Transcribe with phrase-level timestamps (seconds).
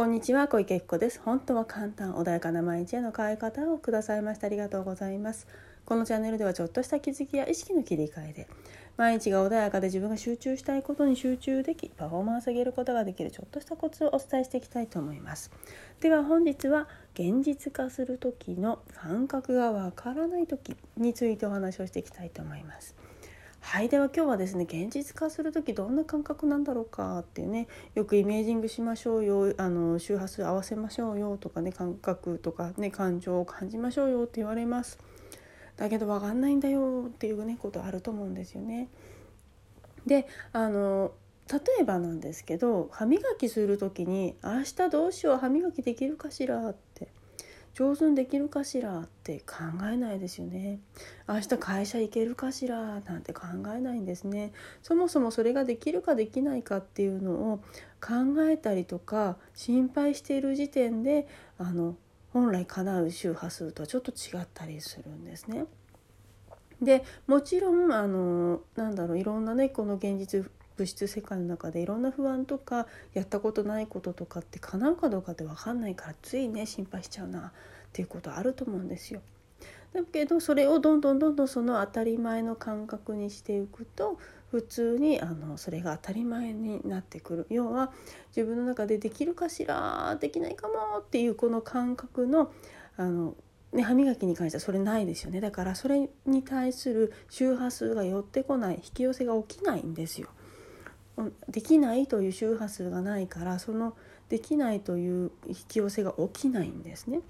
[0.00, 1.20] こんにちは小池子です。
[1.22, 5.46] 本当は簡単穏やかな毎日への変え方をくださいましてありがとうございます。
[5.84, 8.48] このチャンネルではちょっとした気づきや意識の切り替えで
[8.96, 15.50] 毎日が穏やかで自分が集中したいことに集中できパフォーマンスを上げることができるちょっとしたコツをお伝えしていきたいと思います。
[16.00, 22.96] では本日は現実化する時の感覚がわからない時についてお話をしていきたいと思います。
[23.60, 34.98] はいでは今日はですね現実化する時どんな感覚なんだろうかっていうねよくイメージングしましょうよあの周波数合わせましょうよとかね感覚とかね感情を感じましょうよって言われます
[35.76, 38.88] だけど分かんないんだよっていうねことあると思うんですよね。
[40.04, 41.12] であの
[41.50, 47.08] 例えばなんですけど歯磨きする時に「明日どうしよう歯磨きできるかしら」って
[47.74, 49.56] 上手にできるかしらって考
[49.90, 50.80] えないですよね。
[51.28, 53.00] 明日会社行けるかしら？
[53.00, 53.42] なんて考
[53.74, 54.52] えないんですね。
[54.82, 57.58] そもそもそれができるかできないかっていうのを
[58.00, 61.96] 考えたりとか心配している時点であの
[62.32, 65.64] 本来叶う周波数とはちょっと違ったりするんですね。
[66.82, 70.50] でもちろんあのなんだろういろんなねこの現実
[70.80, 77.52] 物質世界の中でいろんな不安とかやったことないこととかって叶うかどうかって分かんないからついね心配しちゃうなっ
[77.92, 79.20] ていうことあると思うんですよ。
[79.92, 84.18] だけどそれをどんどんどんどんその当たり前の感覚にしていくと
[84.50, 87.92] 普通にあのそれが当たり前になってくる要は
[88.34, 92.52] 自分の中でできるかしらできないかもっていうこの感覚の
[92.96, 93.34] あの、
[93.72, 100.28] ね、歯磨きに関してはそれないですよねだからそれに対する周波数が寄ってこない引き寄せが起きないんですよ。
[101.48, 103.96] できないという周波数がないからその
[104.28, 107.20] できないという引き寄せが起きないんですね。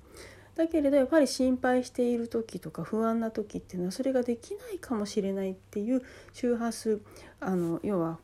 [0.57, 6.03] だけれどやっぱり心配している時とか不安な時っていうのはそれができないかもしれないっていう
[6.35, 7.01] 周波数
[7.41, 8.19] あの要は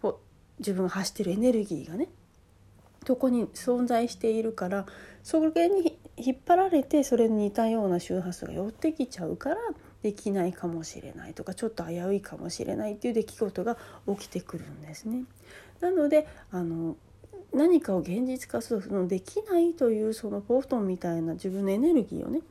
[0.59, 2.09] 自分が発してるエネルギーがね
[3.07, 4.87] そこに存在しているから
[5.23, 9.57] それに引っ張られてそれに似たような周波数が寄ってきちゃうから
[10.07, 13.77] できないかもしれないとかちょっと危ういかもしれないっていう出来事が
[14.07, 15.25] 起きてくるんですね。
[15.81, 16.97] なのであの
[17.53, 22.43] 何かを現実化するそのできないというそのポートンみたいな自分のエネルギーをね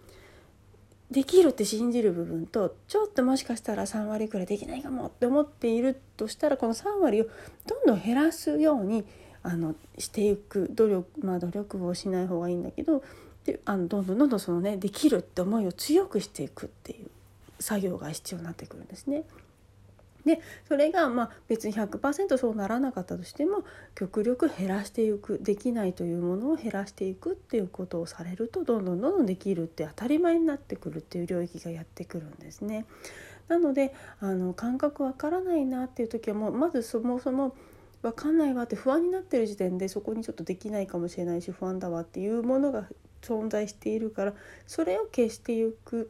[1.09, 7.27] できるって信じる部分とちょっともしかしたら3割くらいできないかもって思っているとしたらこの3割を
[7.65, 9.05] どんどん減らすように
[9.43, 13.01] あのしていく努力まあ努力をしない方がいいんだけど
[13.45, 17.09] であのどんどんどんどんそのねできるって思いを強くしていくっていう
[17.59, 19.23] 作業が必要になってくるんですね。
[20.25, 32.85] でそれがまあ別に100%そうならなかったとしても極力減らしていくできないというものを減らしていくっていうことをされるとどんどんどんどんできるって当たり前になってくるっていう領域がやってくるんですね。
[33.47, 37.55] なのであの感覚わからないなっていう時はもうまずそもそも
[38.01, 42.87] 分かんないわって不安になってる時点でそこにちょっとできないかもしれないし不安だわっていうものが
[43.21, 44.33] 存在しているから
[44.65, 46.09] それを消していく。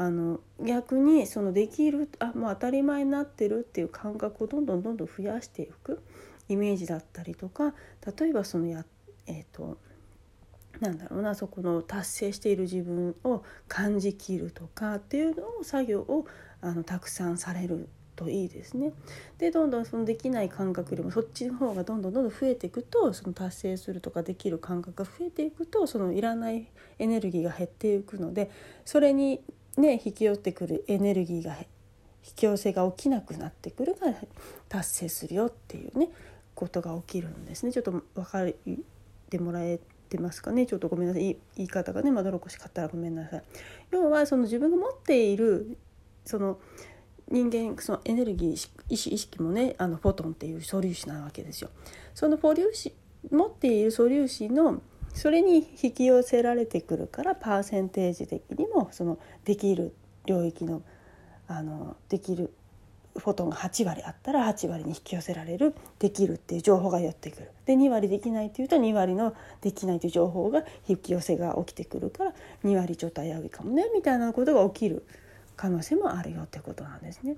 [0.00, 6.02] あの逆にそのできるあもう当たり前になってるっていう感覚をどんどんどんどん増やしていく
[6.48, 7.74] イメージだったりとか
[8.18, 8.86] 例えばそのや
[9.26, 9.76] えっ、ー、と
[10.80, 16.24] なんだろうなそこの達成している自分を感じきるとかっていうのを作業を
[16.62, 18.94] あのたくさんされるといいですね。
[19.36, 26.68] でどんどんそのできない感覚よりもそっちの方がどんどんどんどん増えていくとその達成するとかできる感覚が増えていくとそのいらない
[26.98, 28.50] エネルギーが減っていくので
[28.86, 29.42] それに
[29.80, 31.66] ね引き寄ってくるエネルギーが引
[32.36, 34.14] き寄せが起きなくなってくるが
[34.68, 36.10] 達成するよっていうね
[36.54, 38.52] ことが起きるんですねちょっと分かっ
[39.30, 40.66] てもらえてますかね？
[40.66, 43.42] ちょっとごめんなさい言い方がねまどろっこしかったらごめんなさい。
[43.92, 45.78] 要はその自分が持っている
[46.24, 46.58] その
[47.30, 48.52] 人間そのエネルギー
[48.88, 51.70] 意識意識もねあのフォトンっていう素粒子なわけですよ。
[52.12, 52.92] その素粒子
[53.30, 54.82] 持っている素粒子の
[55.14, 59.94] それに引き寄せられてくるからパーセンテージ的にもそのできる
[60.26, 60.82] 領域の
[61.48, 62.52] あのできる
[63.16, 72.34] フォトンが8割あったら8割に引き寄せられるできるっていう情報が寄ってくるで2割できないっていうと2割のできないという情報が引き寄せが起きてくるから
[72.64, 75.04] 2割ちょっと危ういかもねみたいなことが起きる
[75.56, 77.36] 可能性もあるよってことなんですね。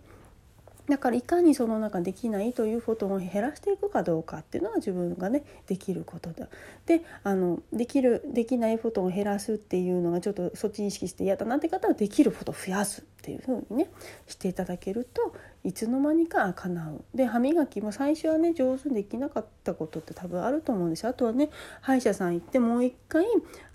[0.89, 6.49] だからいかにその中できないというフォトンを減らしていくかどうかっていうのは自分がねできることだ。
[6.87, 13.91] であのできるできないフォトンを減らすっていうのがちょっとそっちに意識して嫌だなって方はできるフォトンを増やすっていうふうにね
[14.27, 17.05] していただけるといつの間にか叶う。
[17.15, 21.11] で歯磨きも最初はね上手にできなかったことって多分あると思うんですよ。
[21.11, 21.51] あとはね
[21.81, 23.25] 歯医者さん行ってもう一回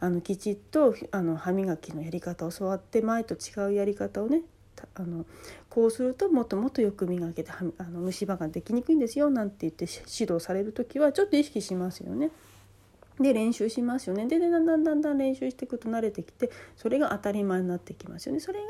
[0.02, 4.42] あのきちっとあの歯磨きのやり方を教わって前と違うやり方をね
[4.98, 5.26] あの
[5.70, 12.32] こうするともっともっとよく磨けてあの虫歯ができにくいんですよなんて言って指導される時はちょっと意識しますよね。
[13.20, 18.68] で練習しますよねでだんだんだんだん練習していくと慣れてきてそれが当たり前になってきますよねそれが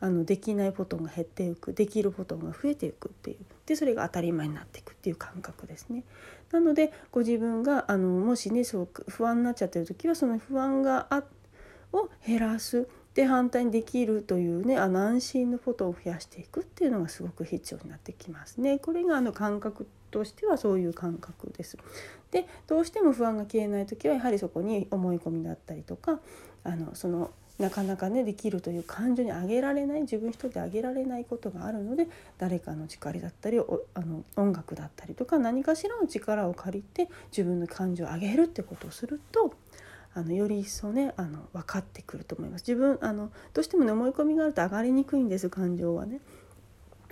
[0.00, 6.04] あのできないことが減っていくできることが増えていくっていうでそれが当たり前になっていくっていう感覚ですね。
[6.52, 11.24] なのでご自分があのもしねそう不安になっちゃってる時はその不安があ
[11.92, 18.78] を減らすで反対にできるというねあの安心のことを増やしていくっていうのがすごく必要になってきますね。
[18.78, 21.78] これがあの感覚としてはそういう感覚です。
[22.30, 26.20] でどうしても不安が消えない時はやはりそこに思い込みだったりとか
[26.62, 39.54] あのそのなかなかねできるという感情に上げられない自分一人で上げられないことがあるので誰かの力だったりあの音楽だったりとか何かしらの力を借りて自分の感情を上げるってことをすると
[40.16, 42.62] あのより一層ねあの分かってくると思います。
[42.66, 46.20] 自分あのどうしてもね思い込みがあると上がりにくいんです感情はね。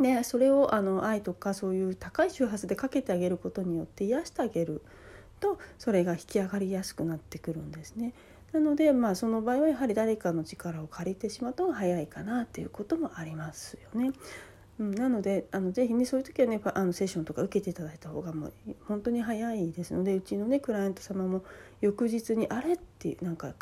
[0.00, 4.82] でそれをあの愛とかそういう高い周波数でかけてあげることによって癒してあげる
[5.38, 8.14] とそれが引き上がりやすくなってくるんですね。
[8.52, 14.12] なのでまあその場合はやはり誰かの力を借りてしまった方が早いかなっていうこともありますよね。
[14.78, 18.52] うん、なのであのぜひねそういう時はねあのセッションとか受けていただいた方がもう
[18.86, 21.44] 本当に早いですのでうちのねクライアント様も
[21.80, 23.54] 翌日に「あれ?」ってなんか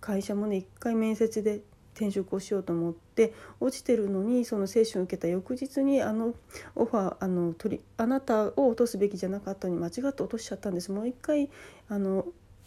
[0.00, 1.60] 会社もね一回面接で
[1.94, 6.34] 転職をしようと思って落ちてるのにその精神を受けた翌日にあの
[6.74, 11.50] オファーあの取りあなたを落とすべきじゃなかったのに間違って落としちゃったんですもう一回
[11.88, 12.26] あの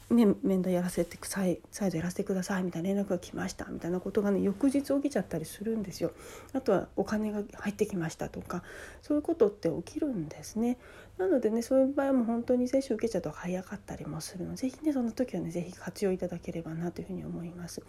[0.09, 6.11] ね、面談やらせて再再度やらせてくださいみたいな連絡が来ましたみたいなことがね翌日起きちゃったりするんですよ。
[6.53, 8.61] あとはお金が入ってきましたとか
[9.01, 10.77] そういうことって起きるんですね。
[11.17, 17.81] なのでねそういう場合も本当に接種受けちゃうと早かったりもするので是非ねその時はね是非活用いただければなというふうに思います。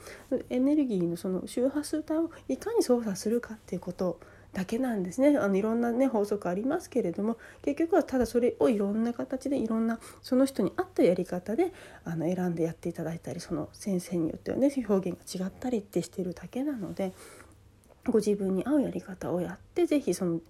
[0.49, 4.19] エネルギーのその周波数帯をいかに操作するかっていうこと
[4.57, 5.37] だけなんですね。
[5.37, 11.75] あのいろんなね法則ありますけれども結局はただそれをいろんな形でいろんなその人に合ったやり方で
[12.05, 17.13] あの選んでやっていただいたりその先生によってはね表現が違ったりってしてるだけなので
[18.07, 20.41] ご自分に合うやり方をやって是非その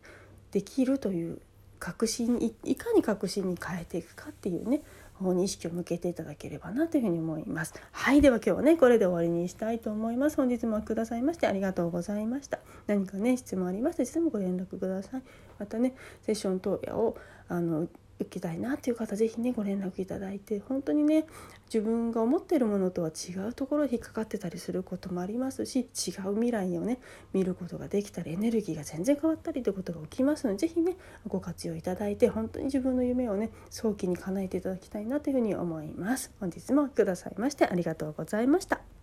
[0.53, 1.41] できるという
[1.81, 4.83] 確信いいかに確信に変えていくかっていうね
[5.19, 7.75] 方に意識を向けていただければなというふうに思います。
[7.93, 10.37] はいでは今日はねこれで終わりにしたいと思います。
[10.37, 12.59] 本日もくださいましてありがとうございました。
[12.87, 15.23] 何かね質問ありましたらいつでもご連絡ください。
[15.59, 17.17] またねセッション投与を
[17.49, 21.27] あの受けたいなっていう方是非ねご連絡いただいて本当にね
[21.67, 26.99] 自分が思ってるものとは違うところに引っかかってたりすることもありますし違う未来をね
[27.33, 30.97] 見ることができたりエネルギーが全然変わったりということが起きますので是非ね
[31.27, 36.33] ご活用いただいて本当に自分の夢をね早期に叶えていただきたいなというふうに思います。
[36.41, 38.96] 本日もくださいましてありがとうございました。